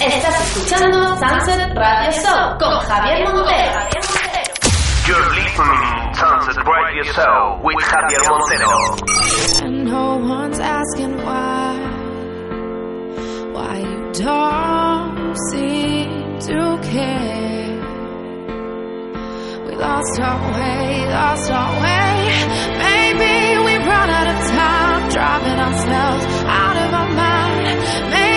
[0.00, 3.80] Estás escuchando Sunset Radio Show con Javier Montero.
[5.06, 9.66] You're listening Sunset Radio Show with Javier Montero.
[9.66, 11.76] And no one's asking why.
[13.52, 17.76] Why you don't seem to care.
[19.66, 22.46] We lost our way, lost our way.
[22.78, 27.78] Maybe we run out of time, driving ourselves out of our mind.
[28.10, 28.27] Maybe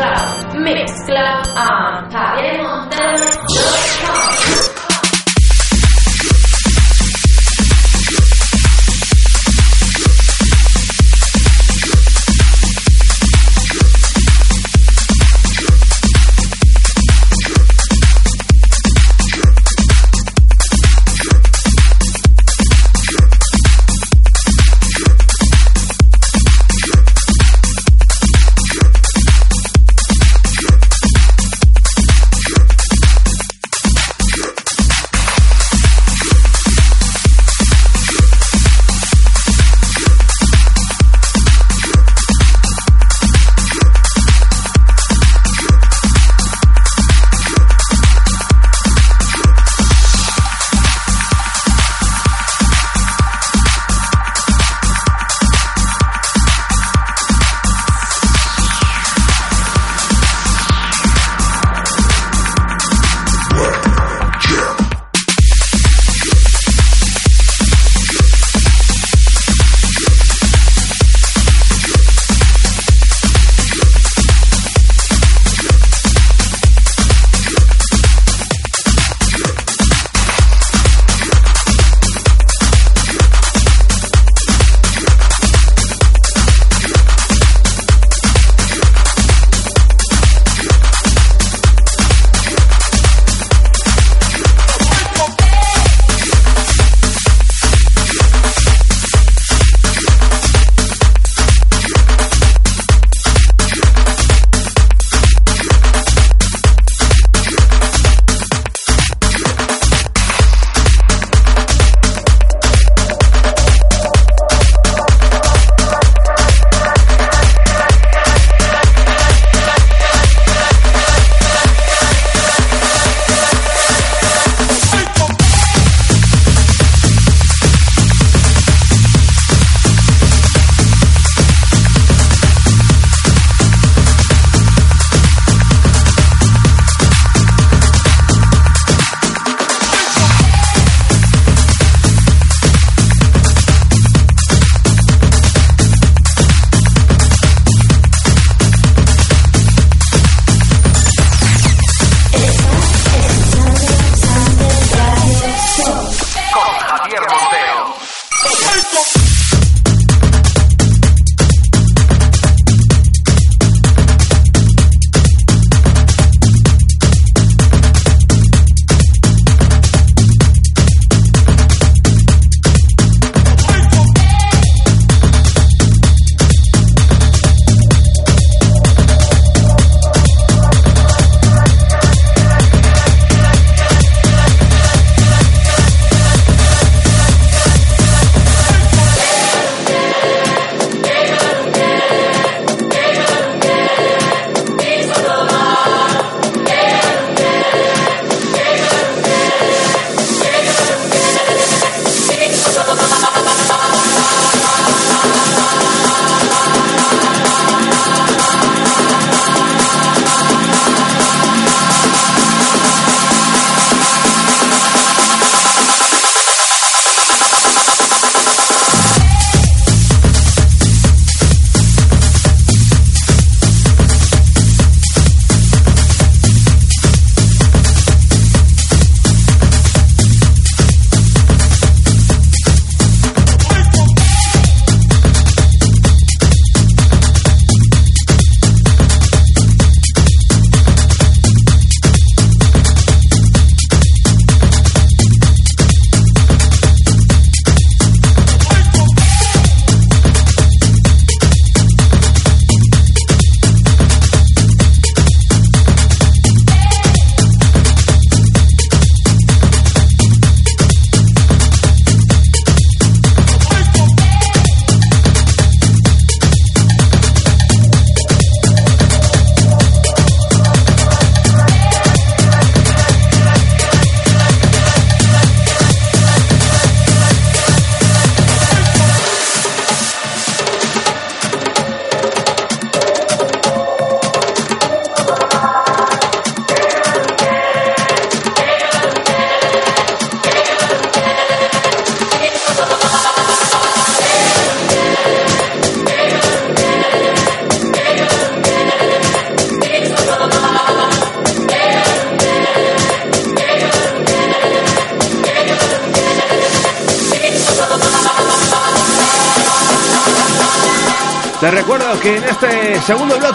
[0.00, 2.90] Mixcloud, Mixcloud on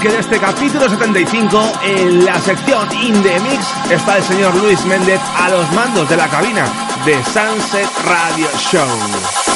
[0.06, 5.20] bloque de este capítulo 75, en la sección In Mix, está el señor Luis Méndez
[5.36, 6.66] a los mandos de la cabina
[7.06, 9.55] de Sunset Radio Show.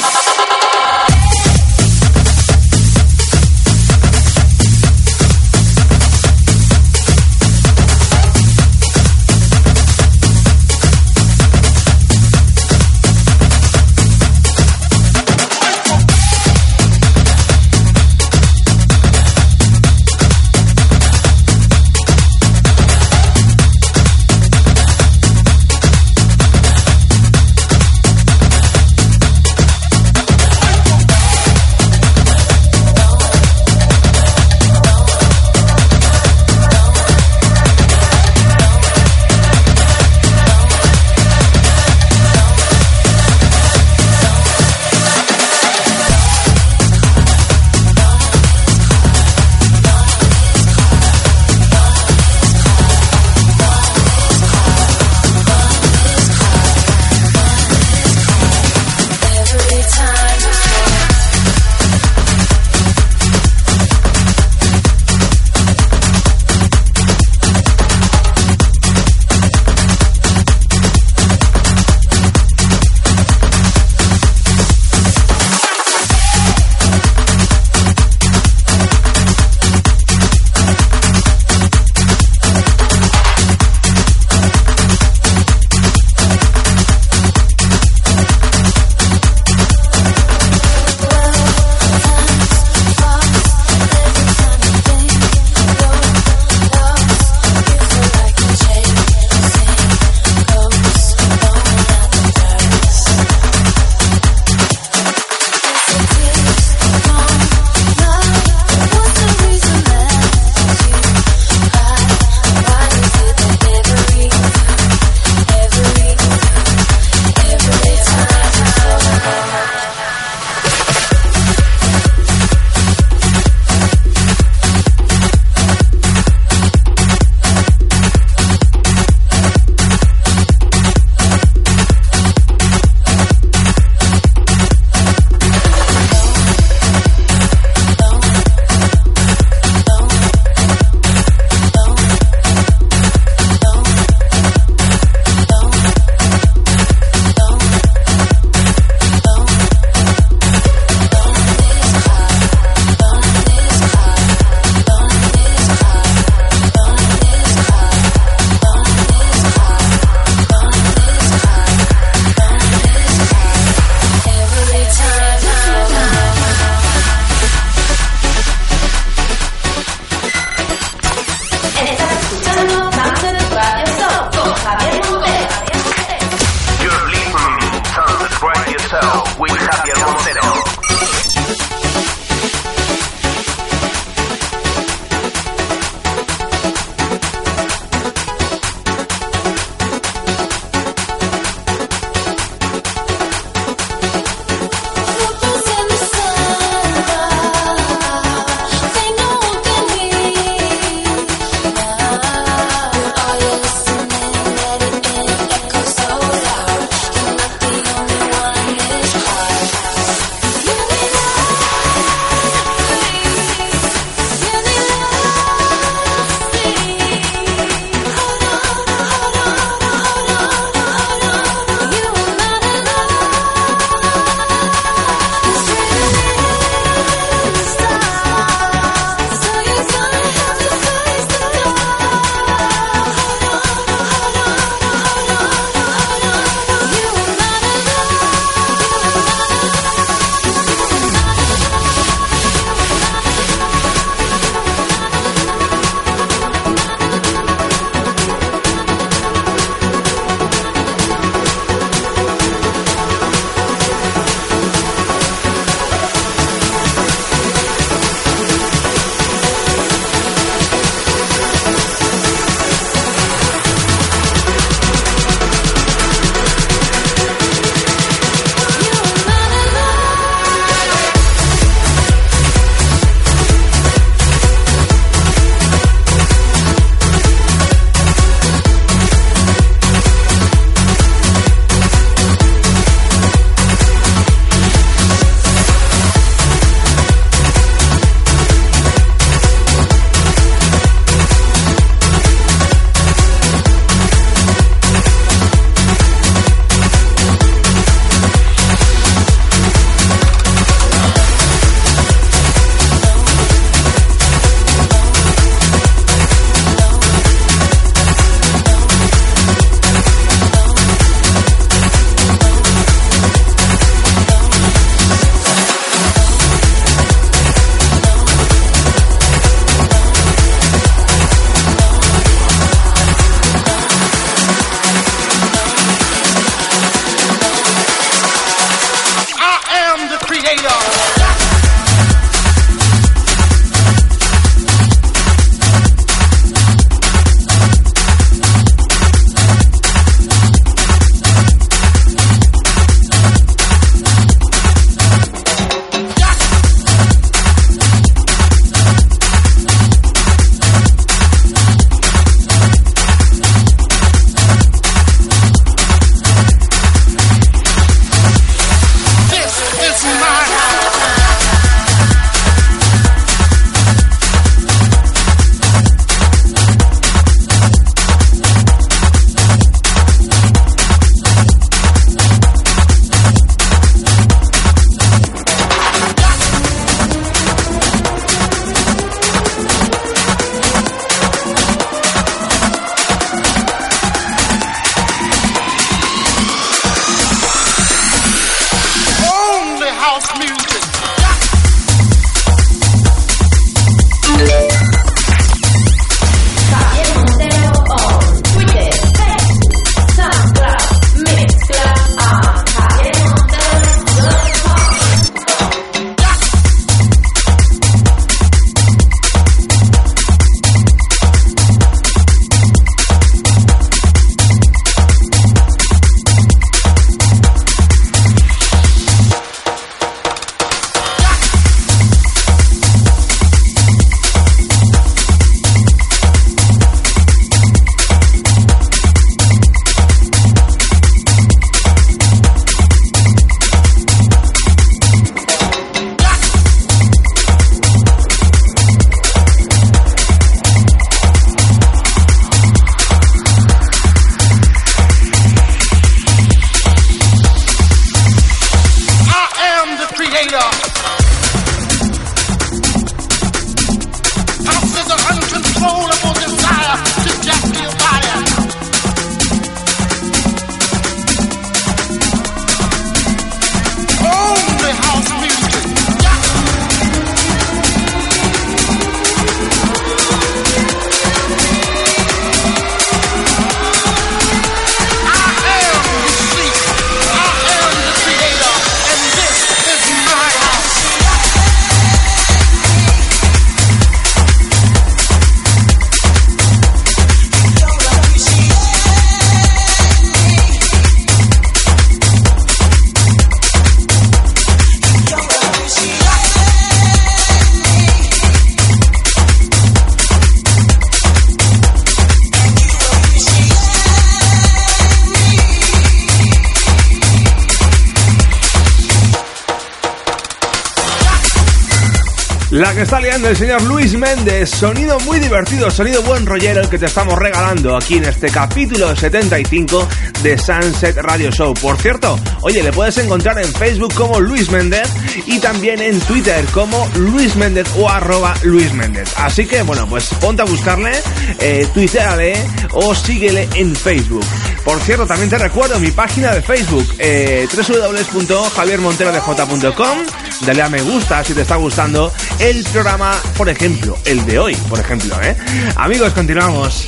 [513.03, 514.71] Está liando el señor Luis Méndez.
[514.71, 519.15] Sonido muy divertido, sonido buen rollero el que te estamos regalando aquí en este capítulo
[519.15, 520.05] 75
[520.43, 521.73] de Sunset Radio Show.
[521.75, 525.07] Por cierto, oye, le puedes encontrar en Facebook como Luis Méndez
[525.45, 529.31] y también en Twitter como Luis Méndez o arroba Luis Méndez.
[529.37, 531.11] Así que, bueno, pues ponte a buscarle,
[531.59, 532.53] eh, tuiteale
[532.91, 534.45] o síguele en Facebook.
[534.83, 540.17] Por cierto, también te recuerdo mi página de Facebook, eh, www.javiermonterodj.com.
[540.65, 544.75] Dale a me gusta si te está gustando el programa, por ejemplo, el de hoy,
[544.89, 545.55] por ejemplo, ¿eh?
[545.95, 547.05] Amigos, continuamos.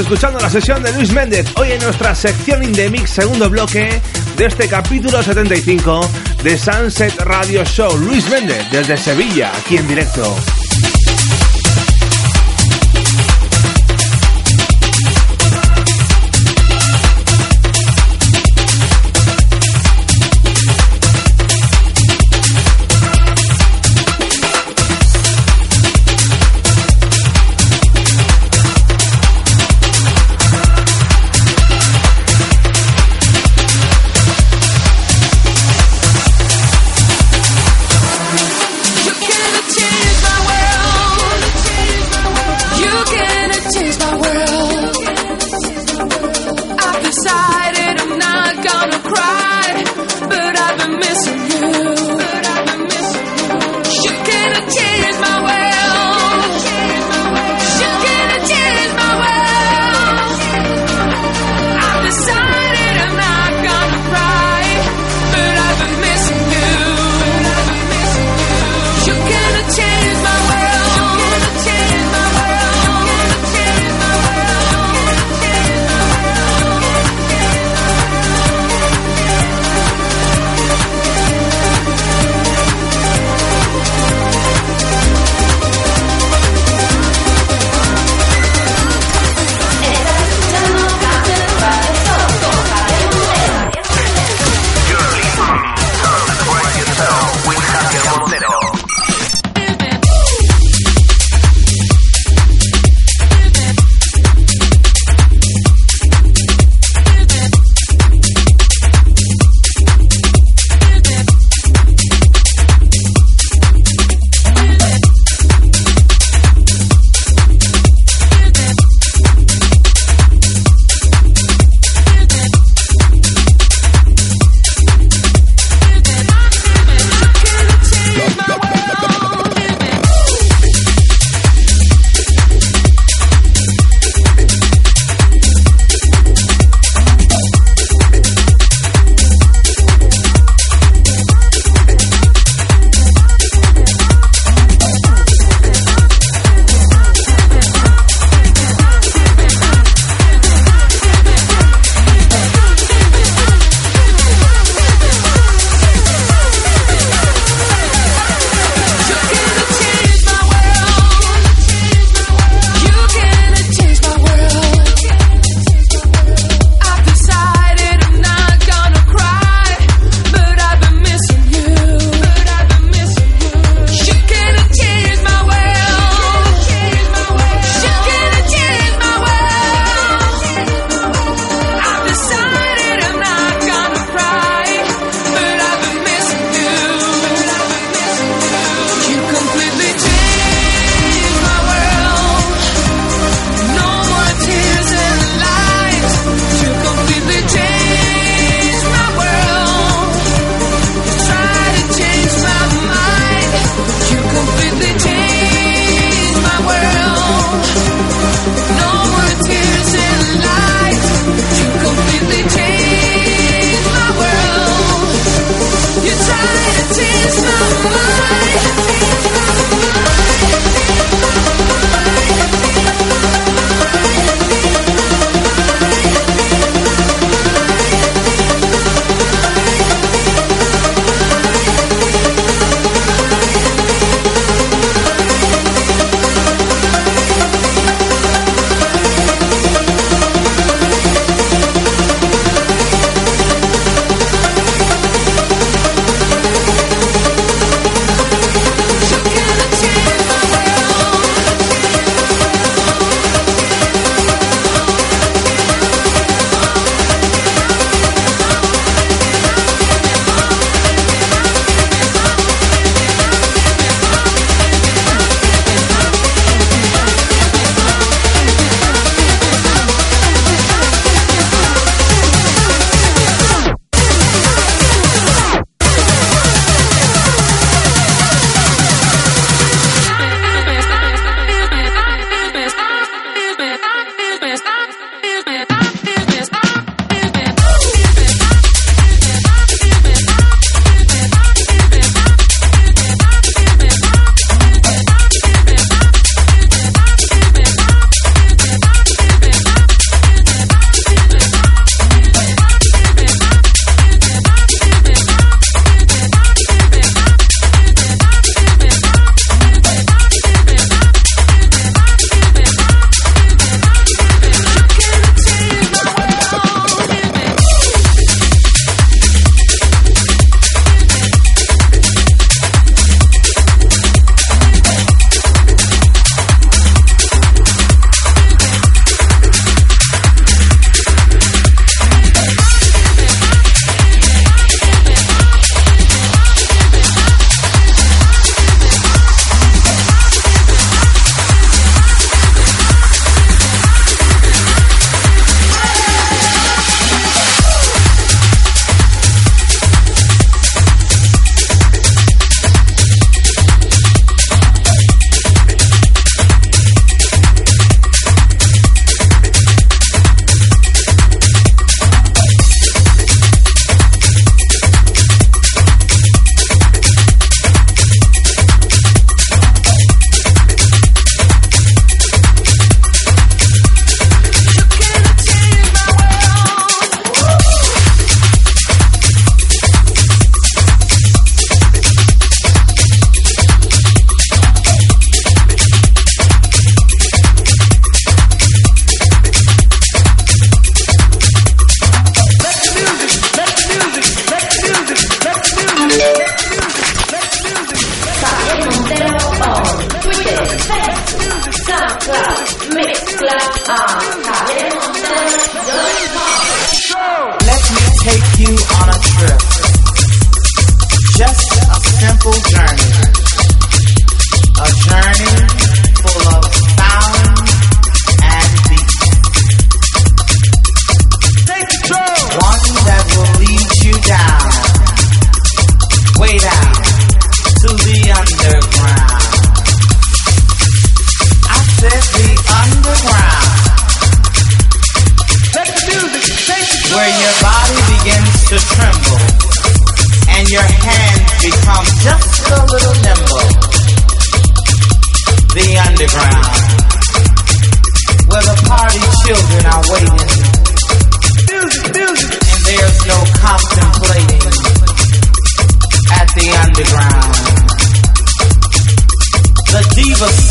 [0.00, 4.00] Escuchando la sesión de Luis Méndez, hoy en nuestra sección In The Mix, segundo bloque
[4.36, 6.00] de este capítulo 75
[6.42, 7.96] de Sunset Radio Show.
[7.98, 10.34] Luis Méndez desde Sevilla, aquí en directo.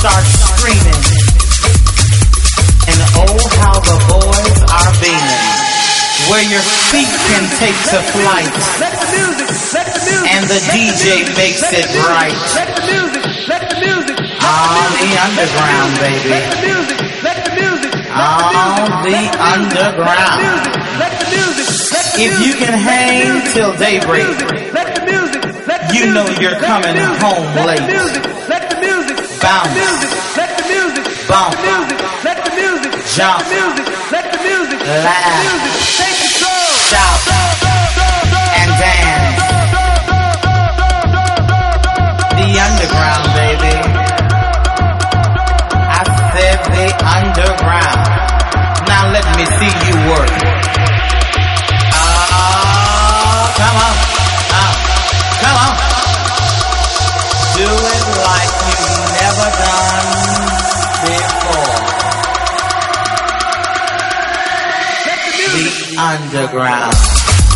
[0.09, 1.01] Diva starts screaming.
[2.89, 5.43] And oh, how the boys are beaming.
[6.29, 8.53] Where your feet can take to flight.
[10.29, 12.33] And the DJ makes it right.
[14.39, 16.33] On the underground, baby.
[18.13, 20.79] On the underground.
[22.21, 24.27] If you can hang till daybreak,
[25.93, 28.48] you know you're coming home late.
[29.41, 29.71] Bounce,
[31.27, 31.55] bump,
[33.15, 33.39] jump,
[34.11, 35.39] Let the music, laugh,
[35.97, 36.67] Take control.
[36.91, 37.19] shout,
[38.59, 39.39] and dance.
[42.35, 43.75] The underground, baby.
[45.87, 46.87] I said the
[47.17, 48.01] underground.
[48.87, 50.31] Now let me see you work.
[59.59, 60.09] Done
[61.05, 61.79] before.
[65.55, 67.48] The underground.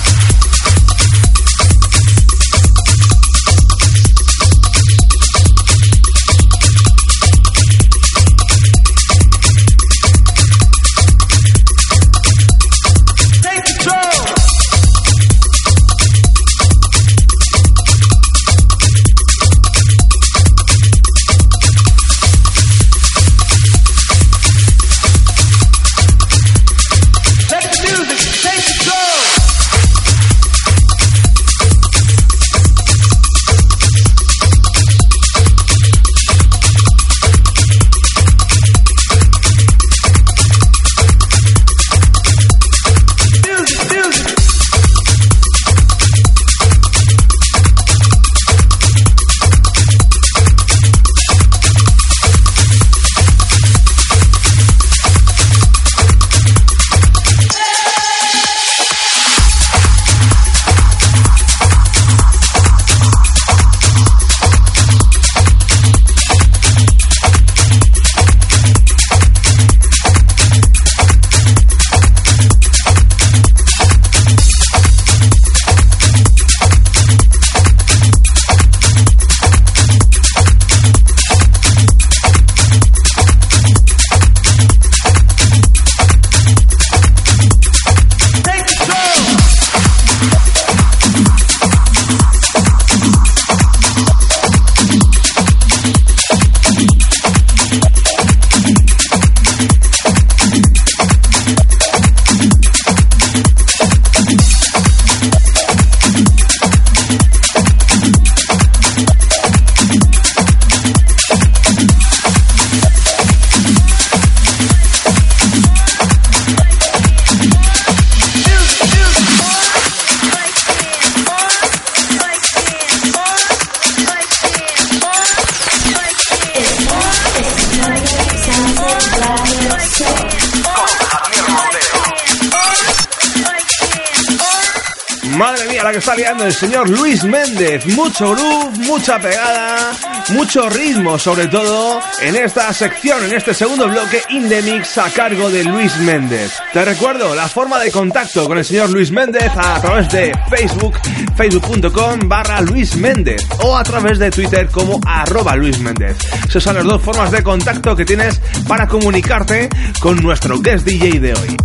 [138.14, 139.92] Mucho groove, mucha pegada,
[140.30, 145.10] mucho ritmo, sobre todo en esta sección, en este segundo bloque In The Mix a
[145.10, 146.54] cargo de Luis Méndez.
[146.72, 150.94] Te recuerdo la forma de contacto con el señor Luis Méndez a través de Facebook,
[151.36, 156.16] facebook.com barra Luis Méndez o a través de Twitter como arroba Luis Méndez.
[156.48, 161.20] Esas son las dos formas de contacto que tienes para comunicarte con nuestro guest DJ
[161.20, 161.58] de hoy.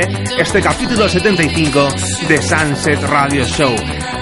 [0.58, 1.88] capítulo 75
[2.26, 3.72] de Sunset Radio Show.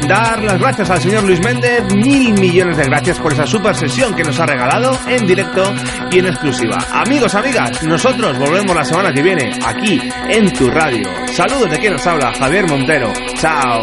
[0.06, 4.14] Dar las gracias al señor Luis Méndez, mil millones de gracias por esa super sesión
[4.14, 5.72] que nos ha regalado en directo
[6.10, 6.76] y en exclusiva.
[6.92, 9.98] Amigos, amigas, nosotros volvemos la semana que viene aquí
[10.28, 11.08] en tu radio.
[11.32, 13.10] Saludos de quien nos habla, Javier Montero.
[13.34, 13.82] Chao.